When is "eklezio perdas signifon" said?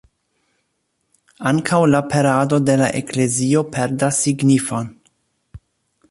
3.01-4.89